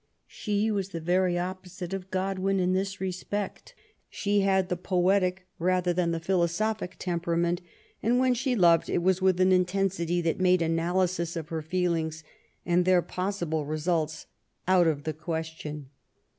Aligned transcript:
She 0.25 0.71
was 0.71 0.89
the 0.89 0.99
very 0.99 1.37
opposite 1.37 1.93
of 1.93 2.09
Godwin 2.09 2.59
in 2.59 2.73
this 2.73 2.99
respect. 2.99 3.75
She 4.09 4.39
had 4.41 4.67
the 4.67 4.75
poetic 4.75 5.45
rather 5.59 5.93
than 5.93 6.09
the 6.09 6.19
philosophic 6.19 6.95
temperament, 6.97 7.61
and 8.01 8.17
when 8.17 8.33
she 8.33 8.55
loved 8.55 8.89
it 8.89 9.03
was 9.03 9.21
/ 9.21 9.21
with 9.21 9.39
an 9.39 9.51
intensity 9.51 10.19
that 10.21 10.39
made 10.39 10.63
analysis 10.63 11.35
of 11.35 11.49
her 11.49 11.61
feelings 11.61 12.23
and 12.65 12.83
their 12.83 13.03
possible 13.03 13.63
results 13.63 14.25
out 14.67 14.87
of 14.87 15.03
the 15.03 15.13
question. 15.13 15.91